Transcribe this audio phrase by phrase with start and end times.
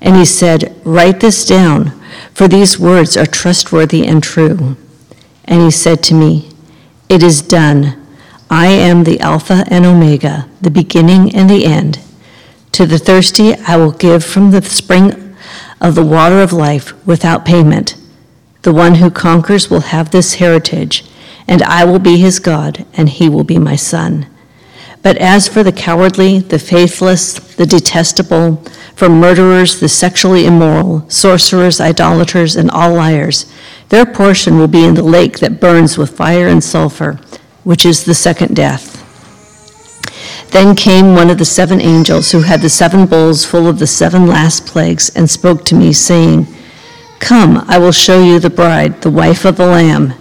[0.00, 1.90] And he said, Write this down,
[2.32, 4.76] for these words are trustworthy and true.
[5.44, 6.50] And he said to me,
[7.08, 7.94] It is done.
[8.50, 12.00] I am the Alpha and Omega, the beginning and the end.
[12.72, 15.34] To the thirsty I will give from the spring
[15.80, 17.96] of the water of life without payment.
[18.62, 21.04] The one who conquers will have this heritage,
[21.46, 24.26] and I will be his God, and he will be my son.
[25.02, 28.56] But as for the cowardly, the faithless, the detestable,
[28.94, 33.50] for murderers, the sexually immoral, sorcerers, idolaters, and all liars,
[33.90, 37.20] their portion will be in the lake that burns with fire and sulfur,
[37.62, 38.96] which is the second death.
[40.50, 43.86] Then came one of the seven angels who had the seven bowls full of the
[43.86, 46.46] seven last plagues and spoke to me, saying,
[47.20, 50.14] Come, I will show you the bride, the wife of the Lamb.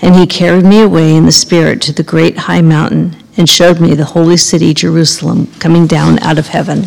[0.00, 3.80] And he carried me away in the Spirit to the great high mountain and showed
[3.80, 6.86] me the holy city, Jerusalem, coming down out of heaven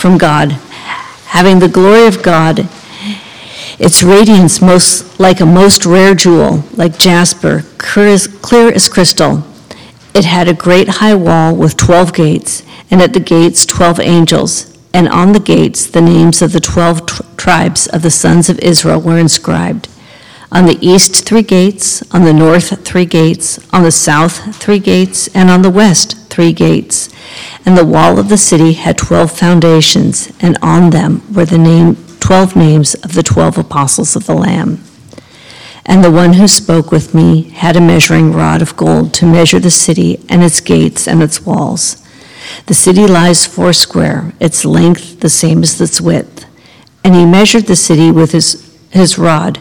[0.00, 0.52] from God,
[1.26, 2.66] having the glory of God,
[3.78, 8.08] its radiance most like a most rare jewel, like jasper, clear
[8.72, 9.44] as, crystal.
[10.14, 14.78] It had a great high wall with 12 gates, and at the gates 12 angels,
[14.94, 18.58] and on the gates the names of the 12 t- tribes of the sons of
[18.60, 19.86] Israel were inscribed.
[20.52, 25.28] On the east, three gates, on the north, three gates, on the south, three gates,
[25.28, 27.08] and on the west, three gates.
[27.64, 31.96] And the wall of the city had 12 foundations, and on them were the name,
[32.18, 34.82] 12 names of the 12 apostles of the Lamb.
[35.86, 39.60] And the one who spoke with me had a measuring rod of gold to measure
[39.60, 42.04] the city and its gates and its walls.
[42.66, 46.44] The city lies foursquare, its length the same as its width.
[47.04, 49.60] And he measured the city with his, his rod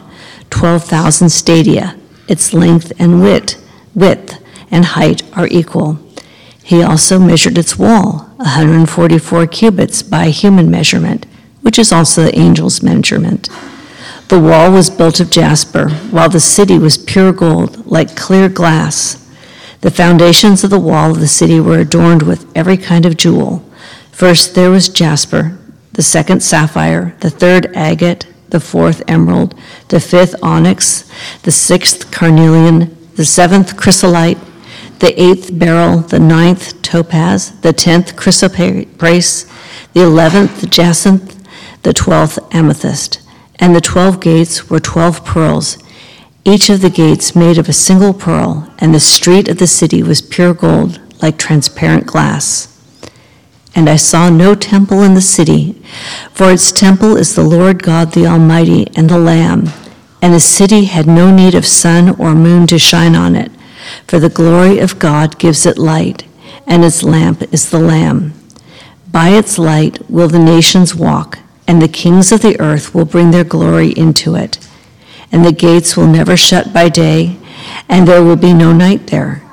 [0.50, 1.96] 12,000 stadia.
[2.28, 3.66] Its length and width,
[3.96, 6.00] width and height are equal.
[6.64, 11.26] He also measured its wall, 144 cubits by human measurement,
[11.62, 13.50] which is also the angel's measurement.
[14.28, 19.28] The wall was built of jasper, while the city was pure gold, like clear glass.
[19.82, 23.64] The foundations of the wall of the city were adorned with every kind of jewel.
[24.12, 25.58] First there was jasper,
[25.94, 29.56] the second sapphire, the third agate, the fourth emerald,
[29.90, 31.10] the fifth onyx,
[31.44, 34.38] the sixth carnelian, the seventh chrysolite,
[35.00, 39.50] the eighth beryl, the ninth topaz, the tenth chrysoprase,
[39.94, 41.36] the eleventh jacinth,
[41.84, 43.22] the twelfth amethyst.
[43.62, 45.78] And the twelve gates were twelve pearls,
[46.46, 50.02] each of the gates made of a single pearl, and the street of the city
[50.02, 52.79] was pure gold, like transparent glass.
[53.76, 55.82] And I saw no temple in the city,
[56.34, 59.70] for its temple is the Lord God the Almighty and the Lamb.
[60.22, 63.52] And the city had no need of sun or moon to shine on it,
[64.08, 66.26] for the glory of God gives it light,
[66.68, 68.34] and its lamp is the Lamb.
[69.12, 73.32] By its light will the nations walk, and the kings of the earth will bring
[73.32, 74.60] their glory into it.
[75.32, 77.38] And the gates will never shut by day,
[77.88, 79.44] and there will be no night there.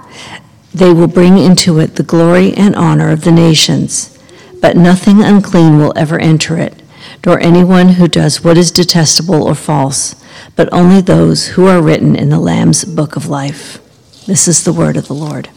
[0.77, 4.19] They will bring into it the glory and honor of the nations.
[4.61, 6.83] But nothing unclean will ever enter it,
[7.25, 10.23] nor anyone who does what is detestable or false,
[10.55, 13.79] but only those who are written in the Lamb's book of life.
[14.27, 15.49] This is the word of the Lord.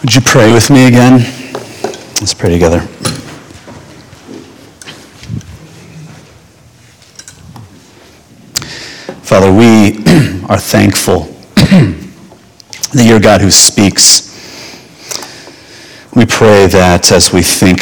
[0.00, 1.20] Would you pray with me again?
[2.18, 2.88] Let's pray together.
[9.24, 10.04] Father, we
[10.50, 11.20] are thankful
[11.54, 14.30] that you're God who speaks.
[16.14, 17.80] We pray that as we think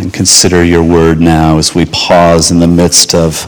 [0.00, 3.46] and consider your word now, as we pause in the midst of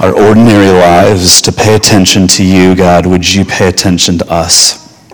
[0.00, 5.06] our ordinary lives to pay attention to you, God, would you pay attention to us?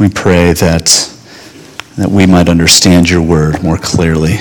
[0.00, 1.14] We pray that
[1.96, 4.38] that we might understand your word more clearly,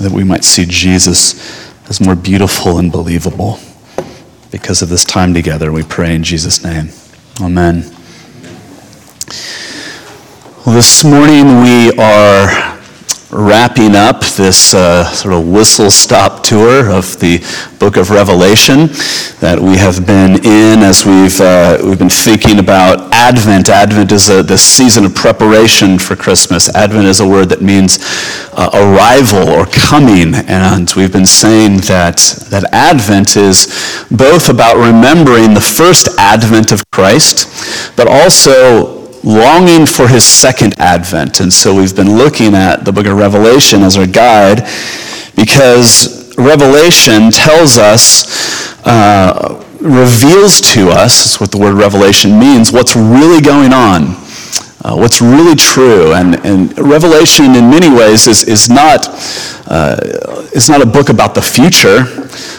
[0.00, 3.60] that we might see Jesus as more beautiful and believable.
[4.50, 6.90] Because of this time together, we pray in Jesus' name.
[7.40, 7.82] Amen.
[10.64, 12.75] Well, this morning we are
[13.30, 17.38] wrapping up this uh, sort of whistle stop tour of the
[17.80, 18.86] book of Revelation
[19.40, 23.68] that we have been in as we've, uh, we've been thinking about Advent.
[23.68, 26.72] Advent is a, the season of preparation for Christmas.
[26.74, 27.98] Advent is a word that means
[28.52, 32.18] uh, arrival or coming, and we've been saying that,
[32.50, 38.95] that Advent is both about remembering the first advent of Christ, but also
[39.26, 41.40] longing for his second advent.
[41.40, 44.62] And so we've been looking at the book of Revelation as our guide
[45.34, 52.94] because Revelation tells us, uh, reveals to us, that's what the word revelation means, what's
[52.96, 54.14] really going on.
[54.86, 56.12] Uh, what's really true.
[56.12, 59.08] And, and, Revelation, in many ways, is, is, not,
[59.66, 59.96] uh,
[60.68, 62.06] not a book about the future.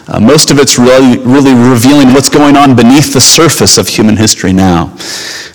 [0.09, 4.17] Uh, most of it's really, really revealing what's going on beneath the surface of human
[4.17, 4.87] history now.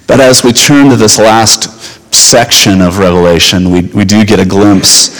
[0.07, 1.69] But as we turn to this last
[2.15, 5.11] section of Revelation, we, we do get a glimpse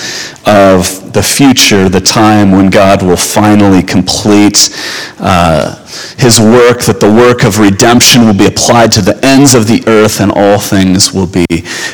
[0.47, 4.71] of the future, the time when God will finally complete
[5.19, 5.77] uh,
[6.19, 9.83] his work, that the work of redemption will be applied to the ends of the
[9.87, 11.47] earth and all things will be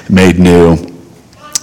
[0.09, 0.77] made new.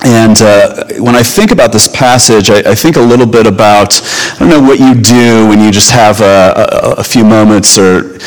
[0.04, 4.00] And uh, when I think about this passage, I, I, think a little bit about,
[4.36, 7.78] I don't know what you do when you just have a, a, a few moments
[7.78, 8.20] or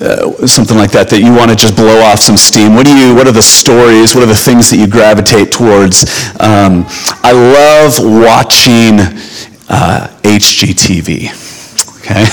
[0.00, 2.74] uh, something like that, that you want to just blow off some steam.
[2.74, 4.14] What, do you, what are the stories?
[4.14, 6.04] What are the things that you gravitate towards?
[6.40, 6.84] Um,
[7.22, 9.00] I love watching
[9.68, 11.32] uh, HGTV.
[12.00, 12.24] Okay?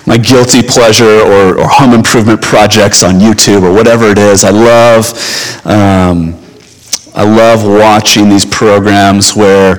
[0.06, 4.44] my guilty pleasure or, or, home improvement projects on YouTube or whatever it is.
[4.44, 5.06] I love,
[5.64, 6.34] um,
[7.14, 9.78] I love watching these programs where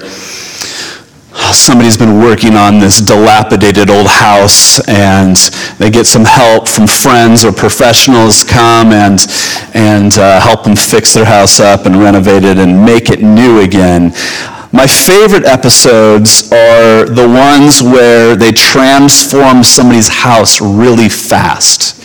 [1.33, 5.37] somebody's been working on this dilapidated old house and
[5.77, 9.19] they get some help from friends or professionals come and,
[9.73, 13.59] and uh, help them fix their house up and renovate it and make it new
[13.61, 14.11] again.
[14.73, 21.99] My favorite episodes are the ones where they transform somebody's house really fast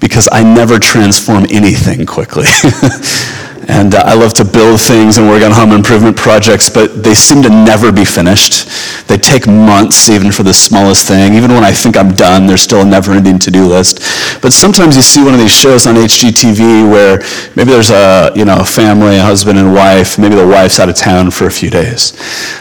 [0.00, 2.46] because I never transform anything quickly.
[3.68, 7.14] And uh, I love to build things and work on home improvement projects, but they
[7.14, 8.68] seem to never be finished.
[9.08, 11.34] They take months even for the smallest thing.
[11.34, 13.98] Even when I think I'm done, there's still a never-ending to-do list.
[14.40, 17.18] But sometimes you see one of these shows on HGTV where
[17.56, 20.88] maybe there's a, you know, a family, a husband and wife, maybe the wife's out
[20.88, 22.12] of town for a few days.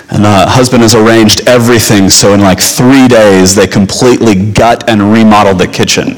[0.10, 5.12] And the husband has arranged everything so in like three days they completely gut and
[5.12, 6.18] remodel the kitchen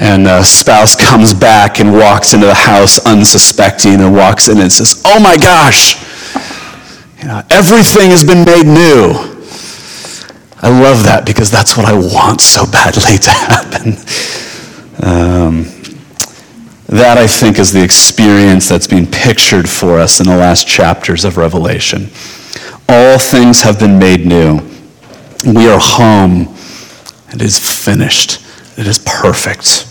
[0.00, 4.72] and a spouse comes back and walks into the house unsuspecting and walks in and
[4.72, 5.94] says, Oh my gosh,
[7.20, 9.34] you know, everything has been made new.
[10.60, 13.96] I love that because that's what I want so badly to happen.
[15.02, 15.64] Um,
[16.86, 21.24] that, I think, is the experience that's being pictured for us in the last chapters
[21.24, 22.08] of Revelation.
[22.88, 24.60] All things have been made new.
[25.46, 26.54] We are home.
[27.30, 28.43] It is finished.
[28.76, 29.86] It is perfect.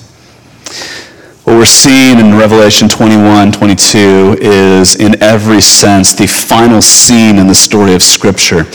[1.46, 7.48] What we're seeing in Revelation 21, 22 is, in every sense, the final scene in
[7.48, 8.66] the story of Scripture.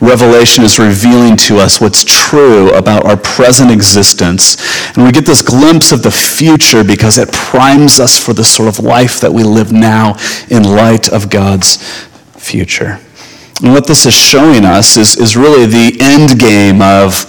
[0.00, 4.56] Revelation is revealing to us what's true about our present existence.
[4.94, 8.68] And we get this glimpse of the future because it primes us for the sort
[8.68, 10.16] of life that we live now
[10.50, 11.76] in light of God's
[12.36, 13.00] future.
[13.62, 17.24] And what this is showing us is, is really the end game of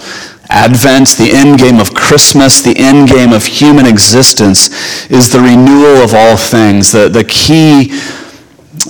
[0.50, 4.68] Advent, the end game of Christmas, the end game of human existence,
[5.08, 6.92] is the renewal of all things.
[6.92, 7.92] The, the key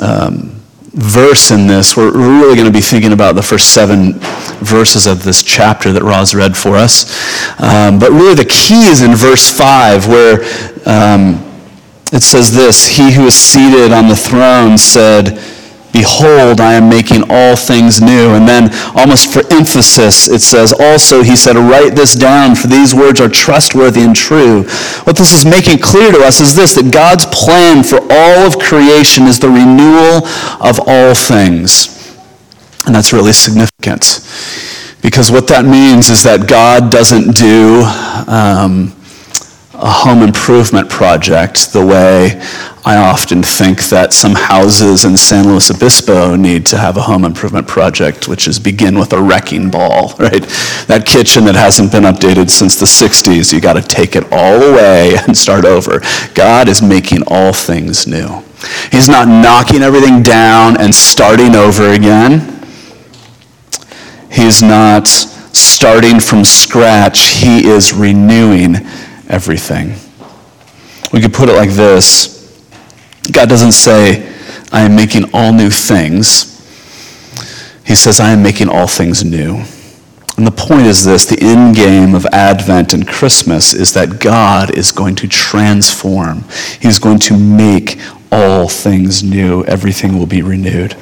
[0.01, 0.61] um,
[0.93, 4.15] verse in this, we're really going to be thinking about the first seven
[4.65, 7.05] verses of this chapter that Roz read for us.
[7.61, 10.41] Um, but really, the key is in verse 5, where
[10.87, 11.47] um,
[12.13, 15.39] it says this He who is seated on the throne said,
[15.93, 18.35] Behold, I am making all things new.
[18.35, 22.95] And then, almost for emphasis, it says, Also, he said, Write this down, for these
[22.95, 24.63] words are trustworthy and true.
[25.05, 28.59] What this is making clear to us is this that God's plan for all of
[28.59, 30.27] creation is the renewal
[30.61, 31.97] of all things.
[32.87, 34.21] And that's really significant.
[35.03, 37.83] Because what that means is that God doesn't do.
[38.27, 38.95] Um,
[39.81, 42.39] a home improvement project the way
[42.85, 47.25] I often think that some houses in San Luis Obispo need to have a home
[47.25, 50.43] improvement project, which is begin with a wrecking ball, right?
[50.87, 54.63] That kitchen that hasn't been updated since the 60s, you got to take it all
[54.63, 56.01] away and start over.
[56.35, 58.43] God is making all things new.
[58.93, 62.61] He's not knocking everything down and starting over again.
[64.31, 67.41] He's not starting from scratch.
[67.41, 68.77] He is renewing
[69.31, 69.95] everything.
[71.13, 72.41] We could put it like this
[73.33, 74.27] God doesn't say,
[74.73, 76.47] I am making all new things.
[77.87, 79.65] He says, I am making all things new.
[80.37, 84.77] And the point is this the end game of Advent and Christmas is that God
[84.77, 86.45] is going to transform.
[86.81, 87.99] He's going to make
[88.33, 89.65] all things new.
[89.65, 90.95] Everything will be renewed.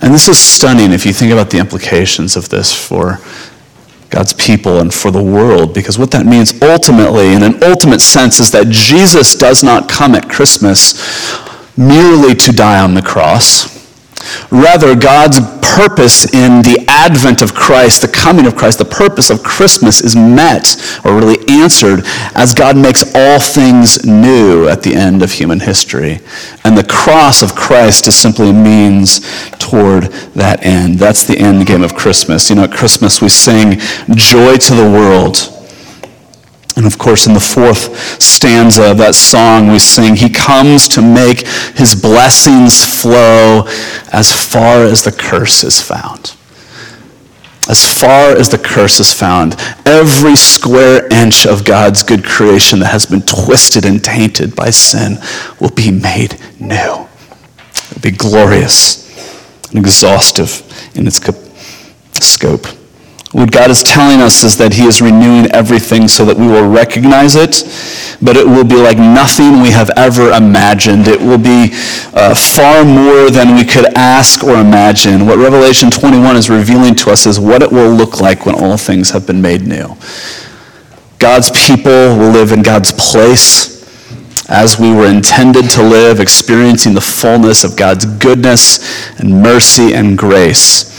[0.00, 3.20] And this is stunning if you think about the implications of this for
[4.12, 8.40] God's people and for the world, because what that means ultimately, in an ultimate sense,
[8.40, 10.94] is that Jesus does not come at Christmas
[11.78, 13.72] merely to die on the cross.
[14.50, 15.40] Rather, God's
[15.72, 20.14] purpose in the advent of Christ, the coming of Christ, the purpose of Christmas is
[20.14, 22.02] met or really answered
[22.34, 26.20] as God makes all things new at the end of human history.
[26.64, 29.20] And the cross of Christ is simply a means
[29.58, 30.98] toward that end.
[30.98, 32.50] That's the end game of Christmas.
[32.50, 33.78] You know, at Christmas we sing
[34.14, 35.61] joy to the world.
[36.76, 41.02] And of course, in the fourth stanza of that song, we sing, He comes to
[41.02, 43.64] make His blessings flow
[44.12, 46.34] as far as the curse is found.
[47.68, 49.54] As far as the curse is found,
[49.86, 55.18] every square inch of God's good creation that has been twisted and tainted by sin
[55.60, 57.06] will be made new.
[57.06, 59.02] It will be glorious
[59.70, 60.62] and exhaustive
[60.96, 61.20] in its
[62.20, 62.81] scope.
[63.32, 66.68] What God is telling us is that He is renewing everything so that we will
[66.68, 67.64] recognize it,
[68.20, 71.08] but it will be like nothing we have ever imagined.
[71.08, 71.72] It will be
[72.12, 75.26] uh, far more than we could ask or imagine.
[75.26, 78.76] What Revelation 21 is revealing to us is what it will look like when all
[78.76, 79.96] things have been made new.
[81.18, 83.72] God's people will live in God's place
[84.50, 90.18] as we were intended to live, experiencing the fullness of God's goodness and mercy and
[90.18, 90.91] grace.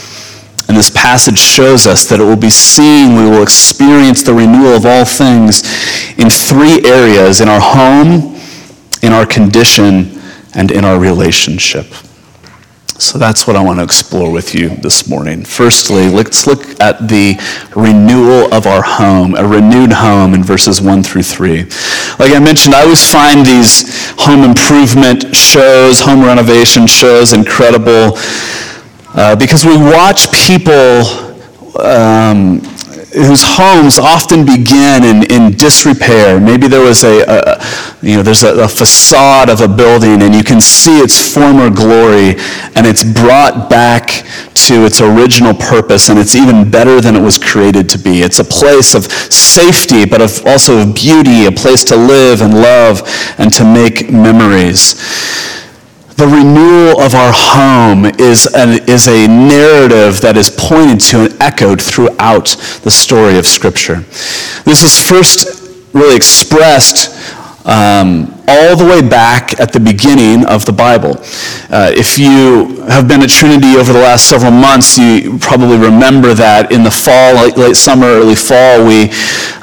[0.67, 4.75] And this passage shows us that it will be seen, we will experience the renewal
[4.75, 5.61] of all things
[6.17, 8.39] in three areas in our home,
[9.01, 10.19] in our condition,
[10.55, 11.87] and in our relationship.
[12.99, 15.43] So that's what I want to explore with you this morning.
[15.43, 17.35] Firstly, let's look at the
[17.75, 21.63] renewal of our home, a renewed home in verses 1 through 3.
[22.19, 28.17] Like I mentioned, I always find these home improvement shows, home renovation shows incredible.
[29.15, 31.05] Uh, because we watch people
[31.79, 32.59] um,
[33.13, 36.39] whose homes often begin in, in disrepair.
[36.39, 37.63] Maybe there was a, a
[38.01, 41.69] you know, there's a, a, facade of a building and you can see its former
[41.69, 42.35] glory
[42.75, 44.25] and it's brought back
[44.65, 48.21] to its original purpose and it's even better than it was created to be.
[48.21, 52.55] It's a place of safety, but of also of beauty, a place to live and
[52.55, 53.01] love
[53.37, 54.95] and to make memories.
[56.23, 61.41] The renewal of our home is, an, is a narrative that is pointed to and
[61.41, 64.05] echoed throughout the story of Scripture.
[64.63, 67.11] This is first really expressed
[67.65, 71.15] um, all the way back at the beginning of the Bible.
[71.71, 76.33] Uh, if you have been at Trinity over the last several months, you probably remember
[76.33, 79.07] that in the fall, late, late summer, early fall, we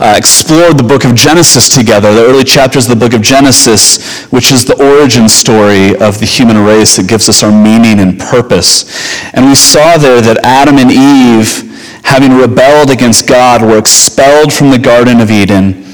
[0.01, 4.25] uh, explored the book of Genesis together, the early chapters of the book of Genesis,
[4.33, 8.19] which is the origin story of the human race that gives us our meaning and
[8.19, 8.89] purpose.
[9.35, 11.69] And we saw there that Adam and Eve,
[12.05, 15.90] having rebelled against God, were expelled from the Garden of Eden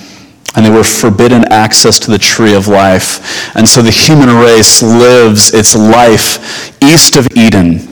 [0.56, 3.54] and they were forbidden access to the tree of life.
[3.54, 7.86] And so the human race lives its life east of Eden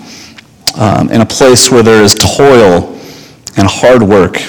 [0.76, 2.98] um, in a place where there is toil
[3.56, 4.40] and hard work.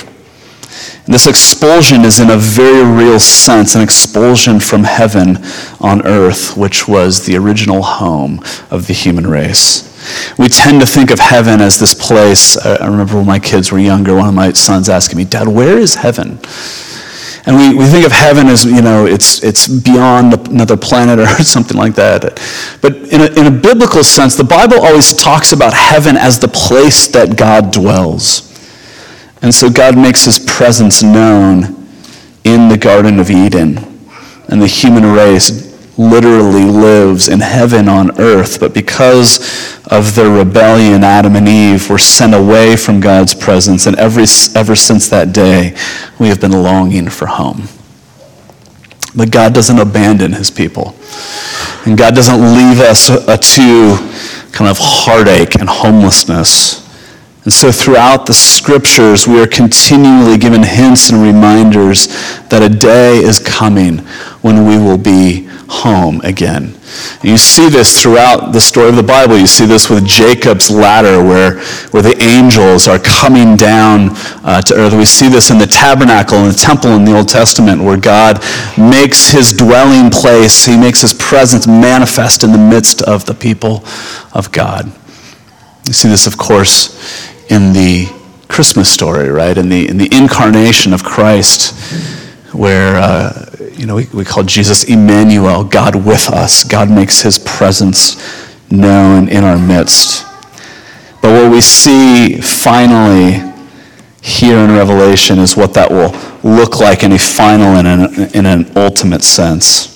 [1.05, 5.37] And this expulsion is in a very real sense an expulsion from heaven
[5.79, 8.39] on earth, which was the original home
[8.71, 9.91] of the human race.
[10.39, 12.57] We tend to think of heaven as this place.
[12.57, 15.77] I remember when my kids were younger, one of my sons asking me, Dad, where
[15.77, 16.39] is heaven?
[17.45, 21.43] And we, we think of heaven as, you know, it's, it's beyond another planet or
[21.43, 22.41] something like that.
[22.81, 26.47] But in a, in a biblical sense, the Bible always talks about heaven as the
[26.47, 28.51] place that God dwells.
[29.41, 31.87] And so God makes his presence known
[32.43, 33.77] in the Garden of Eden.
[34.47, 35.64] And the human race
[35.97, 39.39] literally lives in heaven on earth, but because
[39.87, 44.25] of their rebellion, Adam and Eve were sent away from God's presence, and every,
[44.55, 45.75] ever since that day,
[46.19, 47.63] we have been longing for home.
[49.15, 50.95] But God doesn't abandon his people.
[51.85, 56.84] And God doesn't leave us to kind of heartache and homelessness
[57.45, 62.07] And so throughout the scriptures, we are continually given hints and reminders
[62.49, 63.99] that a day is coming
[64.41, 66.73] when we will be home again.
[67.21, 69.37] And you see this throughout the story of the Bible.
[69.37, 71.59] You see this with Jacob's ladder, where,
[71.91, 74.09] where the angels are coming down
[74.43, 74.93] uh, to earth.
[74.93, 78.41] We see this in the tabernacle and the temple in the Old Testament, where God
[78.75, 83.83] makes his dwelling place, he makes his presence manifest in the midst of the people
[84.33, 84.91] of God.
[85.85, 88.07] You see this, of course, in the
[88.47, 89.57] Christmas story, right?
[89.57, 91.73] In the, in the incarnation of Christ,
[92.53, 96.63] where, uh, you know, we, we call Jesus Emmanuel, God with us.
[96.63, 98.15] God makes his presence
[98.71, 100.25] known in our midst.
[101.21, 103.41] But what we see finally
[104.21, 106.11] here in Revelation is what that will
[106.43, 107.87] look like in a final and
[108.17, 109.91] in, in an ultimate sense.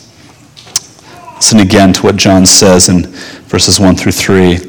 [1.36, 3.04] Listen again to what John says in
[3.48, 4.69] verses 1 through 3.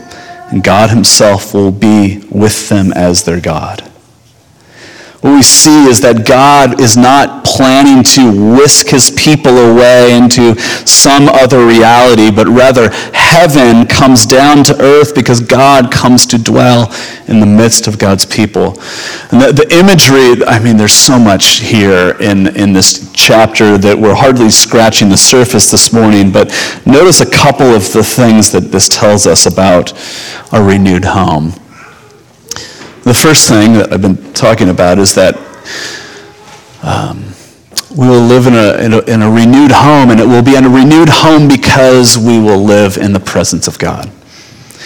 [0.59, 3.90] God Himself will be with them as their God.
[5.21, 10.59] What we see is that God is not planning to whisk his people away into
[10.59, 16.91] some other reality, but rather heaven comes down to earth because God comes to dwell
[17.27, 18.79] in the midst of God's people.
[19.31, 23.95] And the, the imagery, I mean, there's so much here in, in this chapter that
[23.95, 26.47] we're hardly scratching the surface this morning, but
[26.87, 29.93] notice a couple of the things that this tells us about
[30.51, 31.53] a renewed home.
[33.11, 35.35] The first thing that I've been talking about is that
[36.81, 37.25] um,
[37.91, 40.55] we will live in a, in a, in, a, renewed home, and it will be
[40.55, 44.09] in a renewed home because we will live in the presence of God.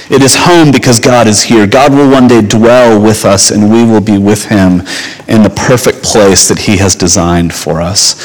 [0.10, 1.68] It is home because God is here.
[1.68, 4.82] God will one day dwell with us, and we will be with him
[5.28, 8.16] in the perfect place that he has designed for us.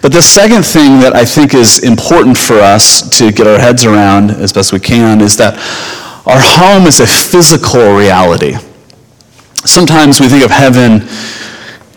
[0.00, 3.84] But the second thing that I think is important for us to get our heads
[3.84, 5.52] around as best we can is that
[6.24, 8.56] our home is a physical reality.
[9.64, 11.06] Sometimes we think of heaven,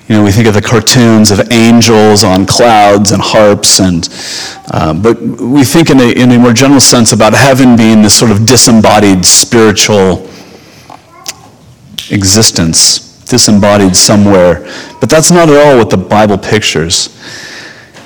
[0.07, 4.09] you know, we think of the cartoons of angels on clouds and harps, and
[4.71, 8.13] uh, but we think in a, in a more general sense about heaven being this
[8.13, 10.29] sort of disembodied spiritual
[12.11, 14.65] existence, disembodied somewhere.
[14.99, 17.17] But that's not at all what the Bible pictures.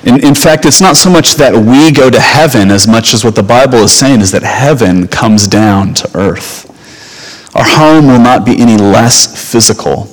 [0.04, 3.24] In, in fact, it's not so much that we go to heaven as much as
[3.24, 6.66] what the Bible is saying is that heaven comes down to earth.
[7.58, 10.04] Our home will not be any less physical.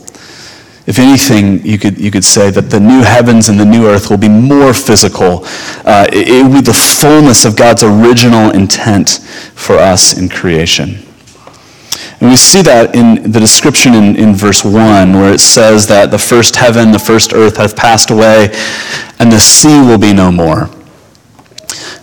[0.87, 4.09] If anything, you could, you could say that the new heavens and the new earth
[4.09, 5.41] will be more physical.
[5.85, 9.19] Uh, it, it will be the fullness of God's original intent
[9.53, 11.05] for us in creation.
[12.19, 16.09] And we see that in the description in, in verse 1, where it says that
[16.09, 18.49] the first heaven, the first earth have passed away,
[19.19, 20.67] and the sea will be no more.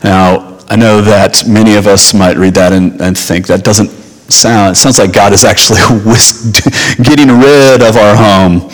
[0.05, 4.02] Now, I know that many of us might read that and, and think that doesn't
[4.33, 5.81] sound, it sounds like God is actually
[7.05, 8.71] getting rid of our home.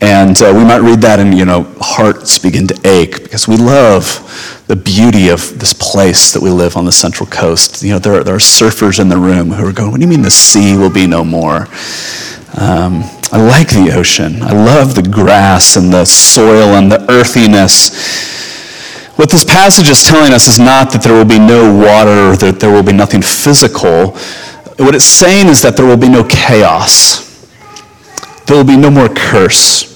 [0.00, 3.56] And uh, we might read that and, you know, hearts begin to ache because we
[3.56, 4.04] love
[4.68, 7.82] the beauty of this place that we live on the Central Coast.
[7.82, 10.06] You know, there are, there are surfers in the room who are going, what do
[10.06, 11.66] you mean the sea will be no more?
[12.56, 14.40] Um, I like the ocean.
[14.42, 18.38] I love the grass and the soil and the earthiness.
[19.16, 22.36] What this passage is telling us is not that there will be no water or
[22.36, 24.16] that there will be nothing physical
[24.78, 27.26] what it's saying is that there will be no chaos.
[28.46, 29.88] There will be no more curse.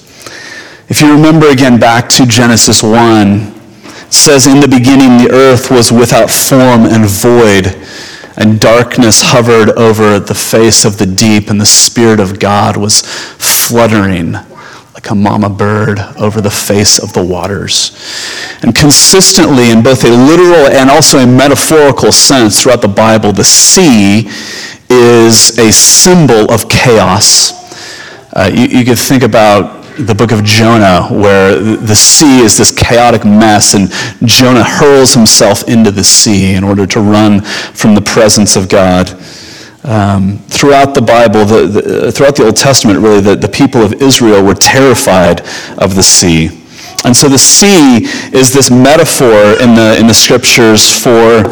[0.89, 5.71] If you remember again back to Genesis 1, it says, In the beginning the earth
[5.71, 7.75] was without form and void,
[8.37, 13.01] and darkness hovered over the face of the deep, and the Spirit of God was
[13.01, 14.33] fluttering
[14.93, 17.97] like a mama bird over the face of the waters.
[18.61, 23.43] And consistently, in both a literal and also a metaphorical sense throughout the Bible, the
[23.43, 24.29] sea
[24.93, 27.53] is a symbol of chaos.
[28.33, 32.71] Uh, you, you could think about the book of Jonah, where the sea is this
[32.71, 33.89] chaotic mess, and
[34.25, 39.09] Jonah hurls himself into the sea in order to run from the presence of God.
[39.83, 43.93] Um, throughout the Bible, the, the, throughout the Old Testament, really, the, the people of
[44.01, 45.41] Israel were terrified
[45.77, 46.49] of the sea.
[47.05, 51.43] And so the sea is this metaphor in the, in the scriptures for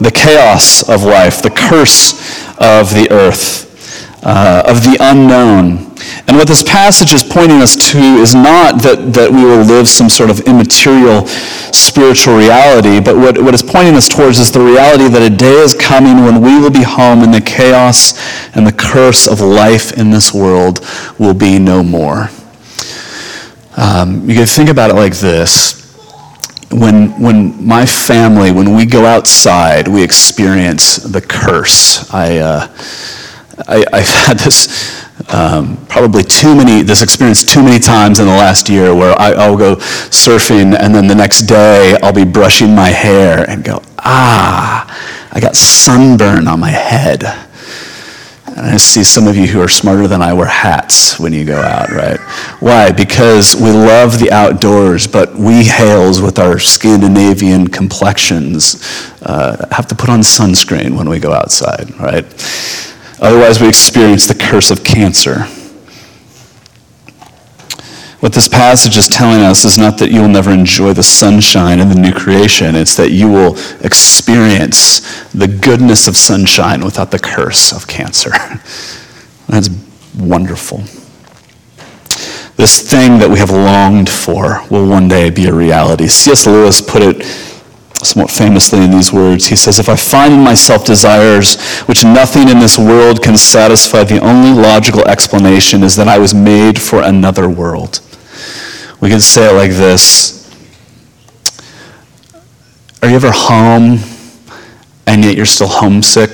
[0.00, 2.20] the chaos of life, the curse
[2.58, 5.94] of the earth, uh, of the unknown.
[6.26, 9.88] And what this passage is pointing us to is not that, that we will live
[9.88, 14.60] some sort of immaterial spiritual reality, but what, what it's pointing us towards is the
[14.60, 18.14] reality that a day is coming when we will be home and the chaos
[18.56, 20.80] and the curse of life in this world
[21.18, 22.30] will be no more.
[23.76, 25.83] Um, you can think about it like this.
[26.70, 32.12] When, when my family, when we go outside, we experience the curse.
[32.12, 32.68] I, uh,
[33.68, 38.32] I, I've had this um, probably too many, this experience too many times in the
[38.32, 42.74] last year where I, will go surfing and then the next day I'll be brushing
[42.74, 47.22] my hair and go, ah, I got sunburn on my head.
[48.56, 51.44] And I see some of you who are smarter than I wear hats when you
[51.44, 52.20] go out, right?
[52.60, 52.92] Why?
[52.92, 59.96] Because we love the outdoors, but we Hales with our Scandinavian complexions uh, have to
[59.96, 62.24] put on sunscreen when we go outside, right?
[63.20, 65.48] Otherwise, we experience the curse of cancer.
[68.24, 71.78] What this passage is telling us is not that you will never enjoy the sunshine
[71.78, 75.00] and the new creation, it's that you will experience
[75.32, 78.30] the goodness of sunshine without the curse of cancer.
[79.46, 79.68] That's
[80.18, 80.78] wonderful.
[82.56, 86.06] This thing that we have longed for will one day be a reality.
[86.08, 86.46] C.S.
[86.46, 87.26] Lewis put it
[88.02, 89.48] somewhat famously in these words.
[89.48, 94.02] He says, If I find in myself desires which nothing in this world can satisfy,
[94.02, 98.00] the only logical explanation is that I was made for another world.
[99.04, 100.50] We can say it like this
[103.02, 103.98] Are you ever home
[105.06, 106.30] and yet you're still homesick?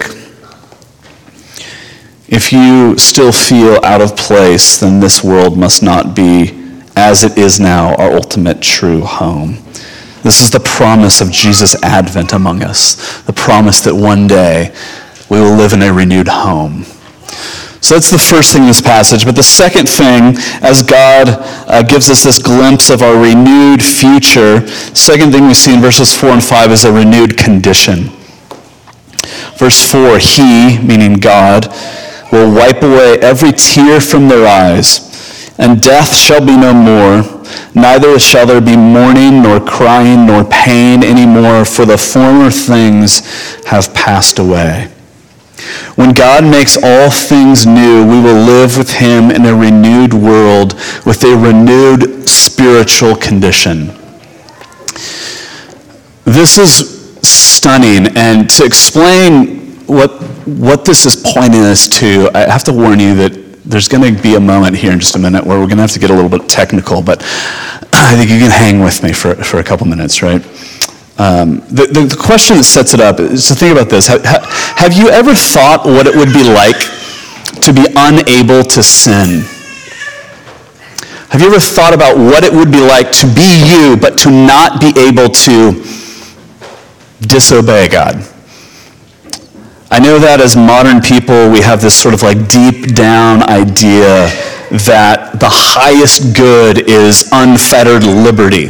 [2.28, 7.36] If you still feel out of place, then this world must not be, as it
[7.36, 9.56] is now, our ultimate true home.
[10.22, 14.72] This is the promise of Jesus' advent among us, the promise that one day
[15.28, 16.84] we will live in a renewed home.
[17.80, 19.24] So that's the first thing in this passage.
[19.24, 21.28] But the second thing, as God
[21.66, 26.14] uh, gives us this glimpse of our renewed future, second thing we see in verses
[26.14, 28.10] 4 and 5 is a renewed condition.
[29.56, 31.68] Verse 4 He, meaning God,
[32.30, 37.40] will wipe away every tear from their eyes, and death shall be no more
[37.74, 43.20] Neither shall there be mourning, nor crying, nor pain any more, for the former things
[43.66, 44.90] have passed away.
[45.96, 50.74] When God makes all things new, we will live with him in a renewed world
[51.04, 53.88] with a renewed spiritual condition.
[56.24, 60.10] This is stunning, and to explain what,
[60.46, 64.22] what this is pointing us to, I have to warn you that there's going to
[64.22, 66.10] be a moment here in just a minute where we're going to have to get
[66.10, 67.22] a little bit technical, but
[67.92, 70.42] I think you can hang with me for, for a couple minutes, right?
[71.20, 74.06] Um, the, the, the, question that sets it up is to think about this.
[74.06, 76.80] Have, have you ever thought what it would be like
[77.60, 79.44] to be unable to sin?
[81.28, 84.30] Have you ever thought about what it would be like to be you, but to
[84.30, 85.84] not be able to
[87.28, 88.16] disobey God?
[89.90, 94.24] I know that as modern people, we have this sort of like deep down idea
[94.88, 98.68] that the highest good is unfettered liberty.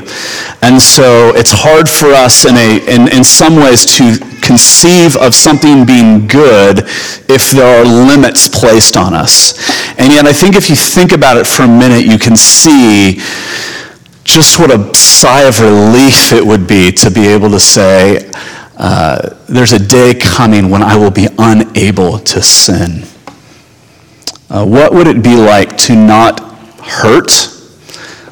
[0.62, 5.34] And so it's hard for us in, a, in, in some ways to conceive of
[5.34, 6.80] something being good
[7.28, 9.54] if there are limits placed on us.
[9.98, 13.20] And yet I think if you think about it for a minute, you can see
[14.24, 18.30] just what a sigh of relief it would be to be able to say,
[18.76, 23.02] uh, there's a day coming when I will be unable to sin.
[24.48, 26.49] Uh, what would it be like to not
[26.90, 27.30] hurt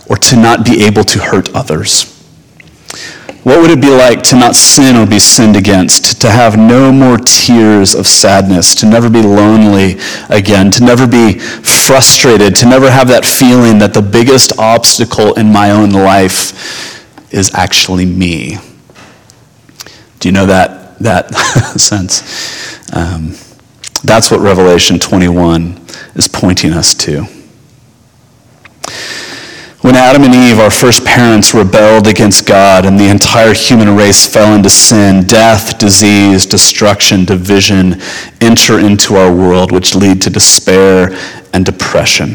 [0.09, 2.15] or to not be able to hurt others?
[3.49, 6.93] What would it be like to not sin or be sinned against, to have no
[6.93, 9.97] more tears of sadness, to never be lonely
[10.29, 15.51] again, to never be frustrated, to never have that feeling that the biggest obstacle in
[15.51, 18.59] my own life is actually me?
[20.19, 21.31] Do you know that, that
[21.81, 22.93] sense?
[22.95, 23.35] Um,
[24.05, 27.25] that's what Revelation 21 is pointing us to.
[29.89, 34.27] When Adam and Eve, our first parents, rebelled against God and the entire human race
[34.27, 37.99] fell into sin, death, disease, destruction, division
[38.43, 41.17] enter into our world, which lead to despair
[41.55, 42.35] and depression.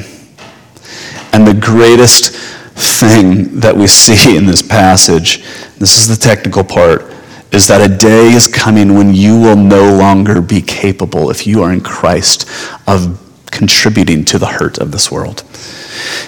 [1.31, 2.33] And the greatest
[2.73, 5.43] thing that we see in this passage,
[5.77, 7.03] this is the technical part,
[7.51, 11.61] is that a day is coming when you will no longer be capable, if you
[11.61, 12.49] are in Christ,
[12.87, 15.43] of contributing to the hurt of this world.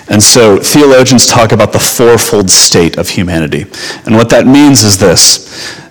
[0.09, 3.65] And so theologians talk about the fourfold state of humanity.
[4.05, 5.81] And what that means is this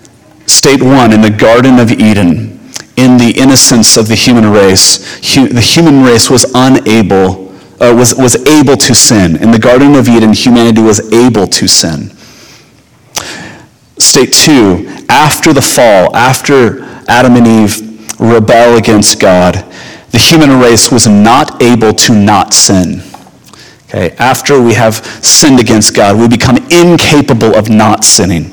[0.47, 2.59] State one, in the Garden of Eden,
[2.95, 7.45] in the innocence of the human race, hu- the human race was unable
[7.79, 9.35] uh, was, was able to sin.
[9.41, 12.11] In the Garden of Eden, humanity was able to sin.
[13.97, 19.55] State two, after the fall, after Adam and Eve rebel against God,
[20.11, 23.01] the human race was not able to not sin.
[23.95, 28.51] Okay, after we have sinned against God, we become incapable of not sinning.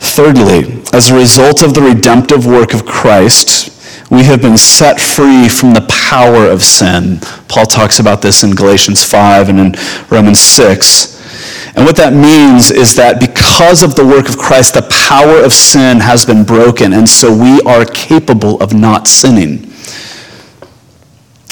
[0.00, 5.48] Thirdly, as a result of the redemptive work of Christ, we have been set free
[5.48, 7.20] from the power of sin.
[7.46, 9.74] Paul talks about this in Galatians 5 and in
[10.10, 11.76] Romans 6.
[11.76, 15.52] And what that means is that because of the work of Christ, the power of
[15.52, 19.69] sin has been broken, and so we are capable of not sinning.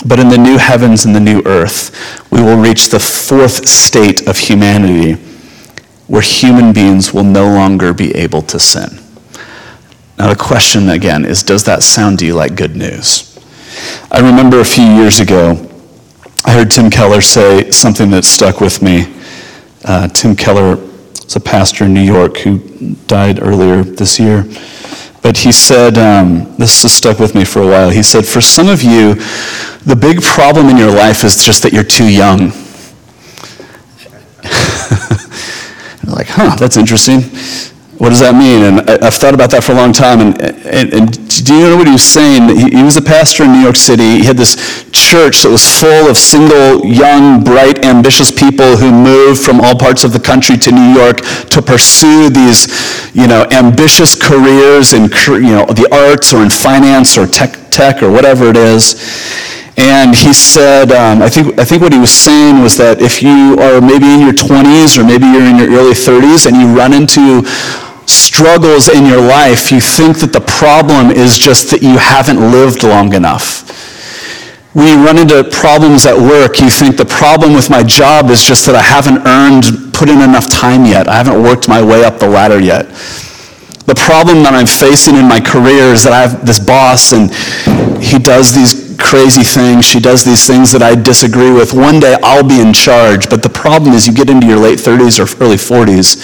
[0.06, 4.28] But in the new heavens and the new earth, we will reach the fourth state
[4.28, 5.14] of humanity
[6.06, 9.00] where human beings will no longer be able to sin.
[10.18, 13.38] Now, the question again is Does that sound to you like good news?
[14.10, 15.64] I remember a few years ago,
[16.44, 19.14] I heard Tim Keller say something that stuck with me.
[19.84, 22.58] Uh, Tim Keller was a pastor in New York who
[23.06, 24.44] died earlier this year.
[25.22, 27.90] But he said, um, this has stuck with me for a while.
[27.90, 29.14] He said, For some of you,
[29.84, 32.48] the big problem in your life is just that you're too young.
[36.04, 37.20] like, huh, that's interesting.
[37.98, 38.62] What does that mean?
[38.62, 40.22] And I, have thought about that for a long time.
[40.22, 41.10] And, and, and
[41.44, 42.46] do you know what he was saying?
[42.46, 44.22] He, he, was a pastor in New York City.
[44.22, 44.54] He had this
[44.94, 50.04] church that was full of single, young, bright, ambitious people who moved from all parts
[50.06, 52.70] of the country to New York to pursue these,
[53.18, 58.00] you know, ambitious careers in, you know, the arts or in finance or tech, tech
[58.00, 58.94] or whatever it is.
[59.74, 63.22] And he said, um, I, think, I think what he was saying was that if
[63.22, 66.66] you are maybe in your 20s or maybe you're in your early 30s and you
[66.74, 67.42] run into
[68.08, 72.82] struggles in your life, you think that the problem is just that you haven't lived
[72.82, 73.68] long enough.
[74.74, 78.42] When you run into problems at work, you think the problem with my job is
[78.42, 81.08] just that I haven't earned, put in enough time yet.
[81.08, 82.86] I haven't worked my way up the ladder yet.
[83.88, 87.32] The problem that I'm facing in my career is that I have this boss and
[88.04, 89.86] he does these crazy things.
[89.86, 91.72] She does these things that I disagree with.
[91.72, 93.30] One day I'll be in charge.
[93.30, 96.20] But the problem is you get into your late 30s or early 40s,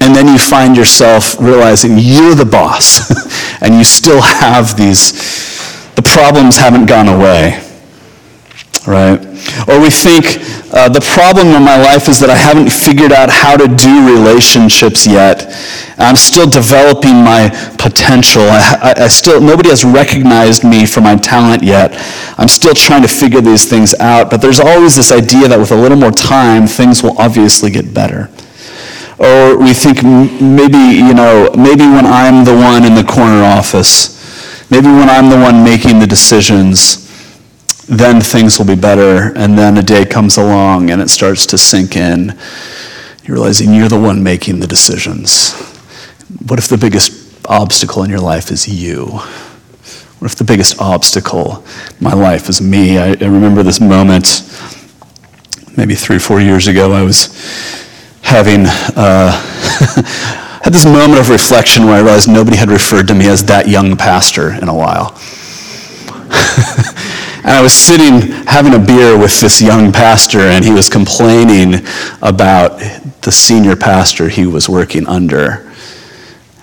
[0.00, 3.12] and then you find yourself realizing you're the boss,
[3.60, 5.12] and you still have these,
[5.96, 7.60] the problems haven't gone away.
[8.86, 9.20] Right?
[9.68, 10.42] Or we think
[10.74, 14.06] uh, the problem in my life is that I haven't figured out how to do
[14.10, 15.54] relationships yet.
[15.98, 18.42] I'm still developing my potential.
[18.42, 21.94] I, I, I, still, nobody has recognized me for my talent yet.
[22.38, 24.30] I'm still trying to figure these things out.
[24.30, 27.94] But there's always this idea that with a little more time, things will obviously get
[27.94, 28.30] better.
[29.18, 34.18] Or we think maybe, you know, maybe when I'm the one in the corner office,
[34.70, 37.01] maybe when I'm the one making the decisions,
[37.88, 39.36] then things will be better.
[39.36, 42.38] And then a day comes along and it starts to sink in.
[43.24, 45.52] You're realizing you're the one making the decisions.
[46.46, 49.06] What if the biggest obstacle in your life is you?
[50.18, 51.64] What if the biggest obstacle
[51.98, 52.98] in my life is me?
[52.98, 54.48] I, I remember this moment
[55.76, 56.92] maybe three or four years ago.
[56.92, 57.26] I was
[58.22, 59.32] having uh,
[60.62, 63.68] had this moment of reflection where I realized nobody had referred to me as that
[63.68, 65.18] young pastor in a while.
[67.44, 71.84] And I was sitting having a beer with this young pastor, and he was complaining
[72.22, 72.78] about
[73.22, 75.68] the senior pastor he was working under.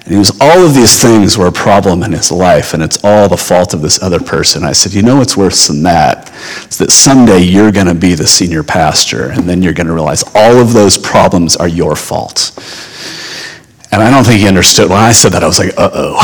[0.05, 3.03] And he was, all of these things were a problem in his life, and it's
[3.03, 4.63] all the fault of this other person.
[4.63, 6.29] I said, You know what's worse than that?
[6.63, 9.93] It's that someday you're going to be the senior pastor, and then you're going to
[9.93, 12.53] realize all of those problems are your fault.
[13.91, 14.89] And I don't think he understood.
[14.89, 16.15] When I said that, I was like, Uh oh.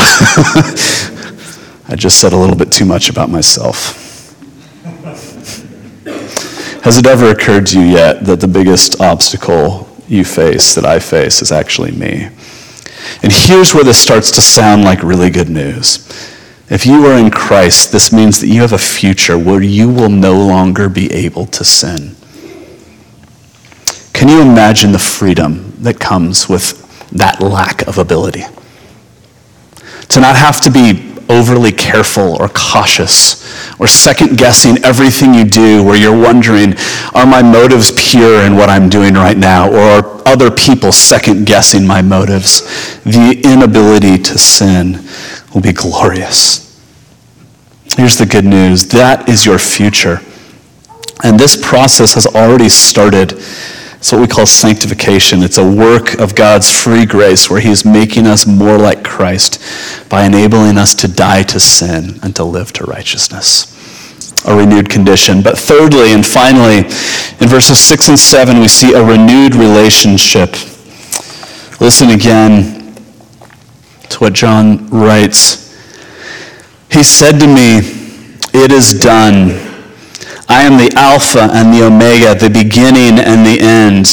[1.88, 4.05] I just said a little bit too much about myself.
[6.86, 11.00] Has it ever occurred to you yet that the biggest obstacle you face, that I
[11.00, 12.28] face, is actually me?
[13.24, 16.06] And here's where this starts to sound like really good news.
[16.70, 20.08] If you are in Christ, this means that you have a future where you will
[20.08, 22.14] no longer be able to sin.
[24.12, 28.44] Can you imagine the freedom that comes with that lack of ability?
[30.10, 33.44] To not have to be overly careful or cautious
[33.78, 36.74] or second guessing everything you do where you're wondering,
[37.14, 39.70] are my motives pure in what I'm doing right now?
[39.70, 42.62] Or are other people second guessing my motives?
[43.04, 45.04] The inability to sin
[45.54, 46.62] will be glorious.
[47.96, 50.20] Here's the good news that is your future.
[51.24, 53.42] And this process has already started
[53.96, 55.42] it's what we call sanctification.
[55.42, 59.60] It's a work of God's free grace where He is making us more like Christ
[60.08, 63.72] by enabling us to die to sin and to live to righteousness.
[64.46, 65.42] a renewed condition.
[65.42, 66.78] But thirdly and finally,
[67.40, 70.52] in verses 6 and 7, we see a renewed relationship.
[71.80, 72.94] Listen again
[74.08, 75.74] to what John writes.
[76.92, 77.78] He said to me,
[78.54, 79.65] It is done.
[80.48, 84.06] I am the Alpha and the Omega, the beginning and the end.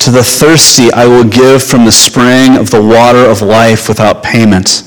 [0.00, 4.22] To the thirsty I will give from the spring of the water of life without
[4.22, 4.82] payment.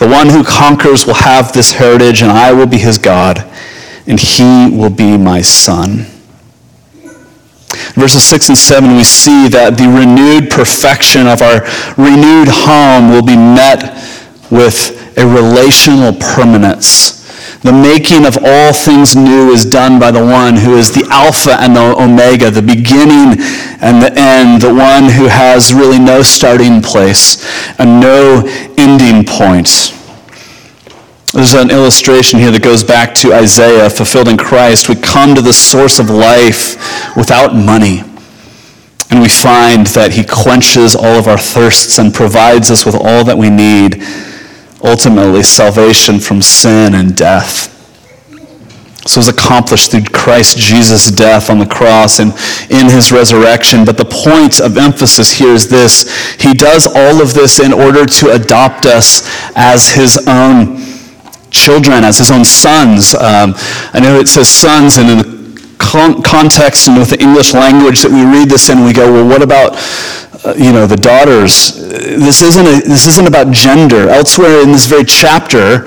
[0.00, 3.44] The one who conquers will have this heritage, and I will be his God,
[4.06, 6.06] and he will be my son.
[7.94, 11.62] Verses 6 and 7, we see that the renewed perfection of our
[11.96, 13.94] renewed home will be met
[14.50, 17.23] with a relational permanence.
[17.62, 21.56] The making of all things new is done by the one who is the Alpha
[21.60, 23.40] and the Omega, the beginning
[23.80, 27.42] and the end, the one who has really no starting place
[27.78, 28.42] and no
[28.76, 29.94] ending point.
[31.32, 34.88] There's an illustration here that goes back to Isaiah, fulfilled in Christ.
[34.88, 38.02] We come to the source of life without money.
[39.10, 43.24] And we find that he quenches all of our thirsts and provides us with all
[43.24, 44.02] that we need
[44.84, 47.70] ultimately salvation from sin and death.
[49.06, 52.32] So it was accomplished through Christ Jesus' death on the cross and
[52.70, 53.84] in his resurrection.
[53.84, 58.06] But the point of emphasis here is this He does all of this in order
[58.06, 60.80] to adopt us as his own
[61.50, 63.14] children, as his own sons.
[63.14, 63.54] Um,
[63.92, 68.02] I know it says sons, and in the con- context and with the English language
[68.02, 69.76] that we read this in, we go, well, what about
[70.44, 71.74] uh, you know, the daughters.
[71.74, 74.08] This isn't, a, this isn't about gender.
[74.08, 75.86] Elsewhere in this very chapter,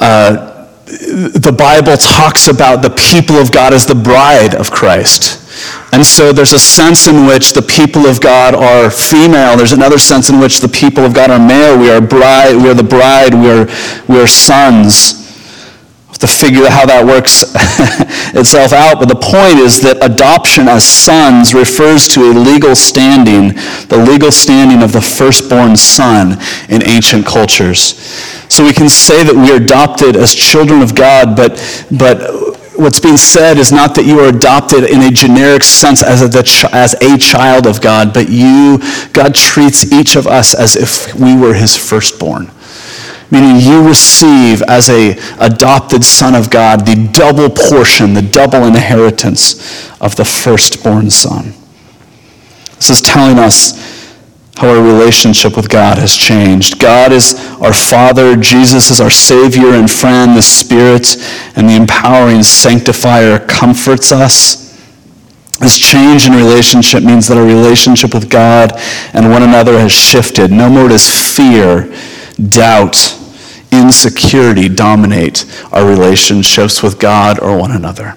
[0.00, 5.38] uh, the Bible talks about the people of God as the bride of Christ.
[5.92, 9.56] And so there's a sense in which the people of God are female.
[9.56, 11.78] There's another sense in which the people of God are male.
[11.78, 13.68] We are bride, we are the bride, we are,
[14.08, 15.19] we are sons
[16.20, 17.42] to figure how that works
[18.36, 19.00] itself out.
[19.00, 23.56] But the point is that adoption as sons refers to a legal standing,
[23.88, 26.36] the legal standing of the firstborn son
[26.68, 27.96] in ancient cultures.
[28.52, 31.56] So we can say that we are adopted as children of God, but,
[31.90, 32.20] but
[32.76, 36.74] what's being said is not that you are adopted in a generic sense as a,
[36.74, 38.78] as a child of God, but you,
[39.14, 42.50] God treats each of us as if we were his firstborn
[43.30, 49.90] meaning you receive as a adopted son of God the double portion, the double inheritance
[50.00, 51.54] of the firstborn son.
[52.76, 53.90] This is telling us
[54.56, 56.80] how our relationship with God has changed.
[56.80, 61.16] God is our Father, Jesus is our Savior and friend, the Spirit
[61.56, 64.60] and the empowering sanctifier comforts us.
[65.60, 68.72] This change in relationship means that our relationship with God
[69.12, 70.50] and one another has shifted.
[70.50, 71.94] No more does fear,
[72.48, 72.96] doubt,
[73.72, 78.16] insecurity dominate our relationships with God or one another.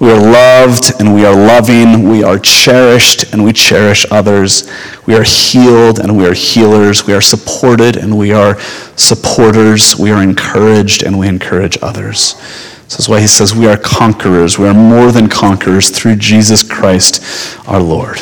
[0.00, 2.08] We are loved and we are loving.
[2.08, 4.70] We are cherished and we cherish others.
[5.06, 7.04] We are healed and we are healers.
[7.04, 8.60] We are supported and we are
[8.94, 9.98] supporters.
[9.98, 12.34] We are encouraged and we encourage others.
[12.84, 14.56] This is why he says we are conquerors.
[14.56, 17.20] We are more than conquerors through Jesus Christ
[17.68, 18.18] our Lord.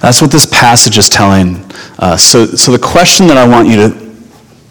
[0.00, 1.56] That's what this passage is telling
[1.98, 2.24] us.
[2.24, 4.05] So, so the question that I want you to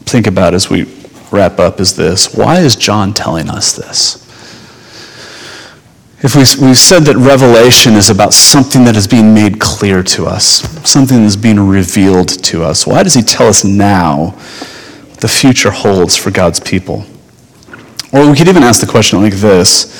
[0.05, 0.83] think about as we
[1.31, 4.21] wrap up is this why is John telling us this?
[6.23, 10.25] If we, we've said that revelation is about something that is being made clear to
[10.25, 15.19] us, something that is being revealed to us, why does he tell us now what
[15.19, 17.05] the future holds for God's people?
[18.11, 19.91] Or we could even ask the question like this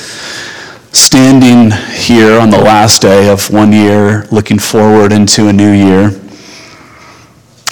[0.93, 6.09] standing here on the last day of one year, looking forward into a new year,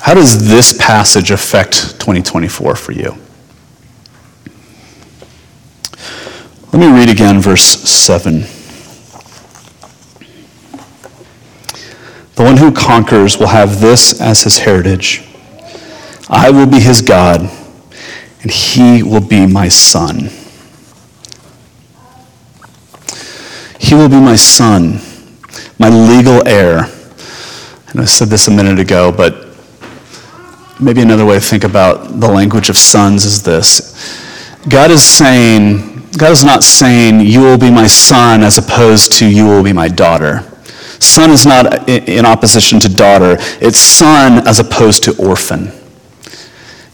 [0.03, 3.15] how does this passage affect 2024 for you?
[6.73, 8.41] Let me read again verse 7.
[12.35, 15.23] The one who conquers will have this as his heritage.
[16.29, 17.49] I will be his God,
[18.41, 20.29] and he will be my son.
[23.79, 24.99] He will be my son,
[25.79, 26.89] my legal heir.
[27.87, 29.52] And I said this a minute ago, but
[30.79, 33.93] maybe another way to think about the language of sons is this
[34.67, 39.29] God is saying, God is not saying, you will be my son as opposed to
[39.29, 40.39] you will be my daughter.
[40.99, 45.71] Son is not in opposition to daughter, it's son as opposed to orphan.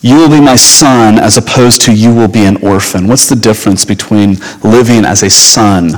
[0.01, 3.07] You will be my son as opposed to you will be an orphan.
[3.07, 5.91] What's the difference between living as a son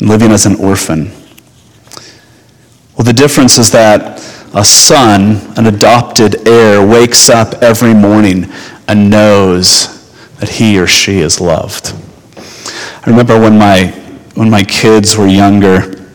[0.00, 1.10] and living as an orphan?
[2.96, 4.20] Well, the difference is that
[4.54, 8.46] a son, an adopted heir, wakes up every morning
[8.86, 9.90] and knows
[10.36, 11.92] that he or she is loved.
[12.36, 13.88] I remember when my,
[14.34, 16.06] when my kids were younger,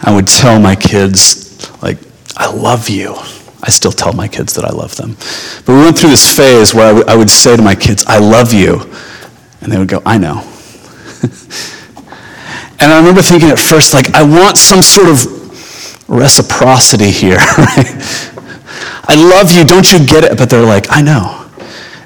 [0.00, 1.98] I would tell my kids, like,
[2.36, 3.14] I love you.
[3.60, 5.16] I still tell my kids that I love them.
[5.66, 8.04] But we went through this phase where I, w- I would say to my kids,
[8.06, 8.80] I love you.
[9.60, 10.40] And they would go, I know.
[12.80, 15.37] and I remember thinking at first, like, I want some sort of
[16.08, 17.38] reciprocity here.
[17.58, 18.34] Right?
[19.10, 20.36] I love you, don't you get it?
[20.36, 21.46] But they're like, I know.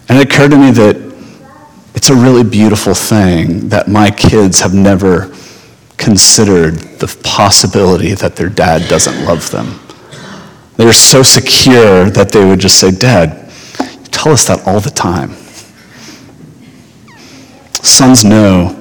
[0.09, 0.97] And it occurred to me that
[1.95, 5.33] it's a really beautiful thing that my kids have never
[5.97, 9.81] considered the possibility that their dad doesn't love them.
[10.77, 14.81] They were so secure that they would just say, Dad, you tell us that all
[14.81, 15.33] the time.
[17.83, 18.79] Sons know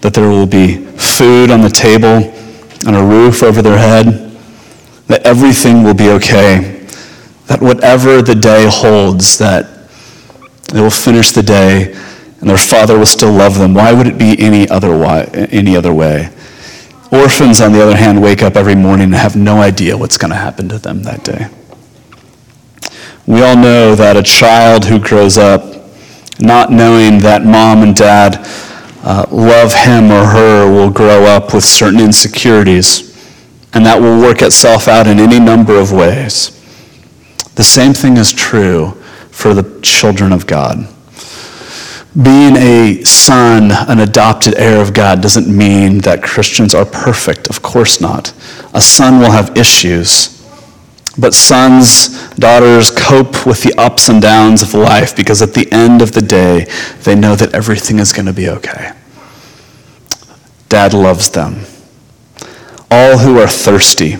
[0.00, 2.34] that there will be food on the table
[2.86, 4.27] and a roof over their head,
[5.08, 6.78] that everything will be okay
[7.48, 9.88] that whatever the day holds, that
[10.70, 11.92] they will finish the day
[12.40, 13.74] and their father will still love them.
[13.74, 16.30] Why would it be any other, way, any other way?
[17.10, 20.30] Orphans, on the other hand, wake up every morning and have no idea what's going
[20.30, 21.48] to happen to them that day.
[23.26, 25.62] We all know that a child who grows up
[26.38, 28.36] not knowing that mom and dad
[29.02, 33.07] uh, love him or her will grow up with certain insecurities,
[33.74, 36.54] and that will work itself out in any number of ways.
[37.54, 38.92] The same thing is true
[39.30, 40.88] for the children of God.
[42.20, 47.48] Being a son, an adopted heir of God, doesn't mean that Christians are perfect.
[47.48, 48.32] Of course not.
[48.74, 50.34] A son will have issues.
[51.18, 56.00] But sons, daughters cope with the ups and downs of life because at the end
[56.00, 56.66] of the day,
[57.02, 58.92] they know that everything is going to be okay.
[60.68, 61.64] Dad loves them.
[62.90, 64.16] All who are thirsty,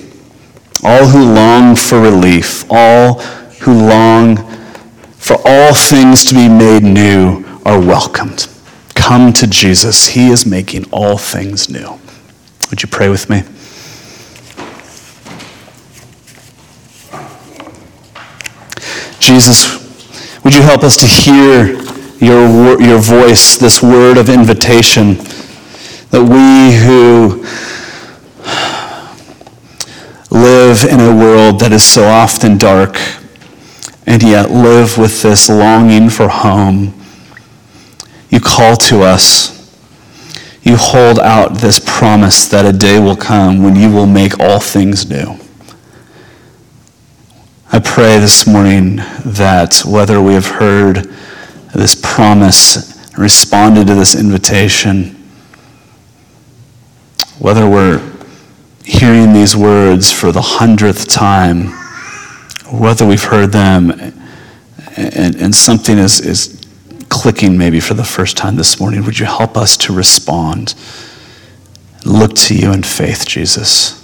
[0.84, 3.20] all who long for relief, all
[3.60, 4.36] who long
[5.16, 8.46] for all things to be made new are welcomed.
[8.94, 10.08] Come to Jesus.
[10.08, 11.98] He is making all things new.
[12.70, 13.42] Would you pray with me?
[19.18, 21.76] Jesus, would you help us to hear
[22.18, 25.14] your, your voice, this word of invitation,
[26.10, 27.44] that we who
[30.30, 32.98] live in a world that is so often dark
[34.06, 36.94] and yet live with this longing for home.
[38.30, 39.54] You call to us.
[40.62, 44.60] You hold out this promise that a day will come when you will make all
[44.60, 45.38] things new.
[47.70, 51.14] I pray this morning that whether we have heard
[51.74, 55.16] this promise, responded to this invitation,
[57.38, 58.17] whether we're
[58.88, 61.66] hearing these words for the hundredth time,
[62.72, 63.90] whether we've heard them
[64.96, 66.66] and, and something is, is
[67.10, 70.74] clicking maybe for the first time this morning, would you help us to respond?
[72.06, 73.94] Look to you in faith, Jesus,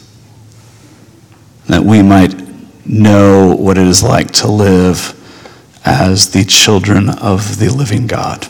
[1.67, 2.35] that we might
[2.87, 5.19] know what it is like to live
[5.87, 8.47] as the children of the living God.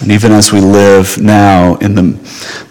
[0.00, 2.02] And even as we live now in the,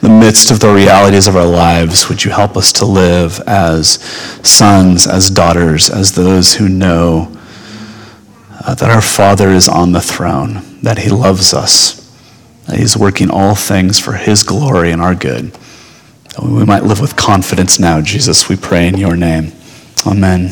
[0.01, 3.99] the midst of the realities of our lives, would you help us to live as
[4.47, 7.35] sons, as daughters, as those who know
[8.65, 11.95] uh, that our Father is on the throne, that He loves us,
[12.67, 15.51] that He's working all things for His glory and our good.
[16.29, 19.51] That we might live with confidence now, Jesus, we pray in your name.
[20.05, 20.51] Amen.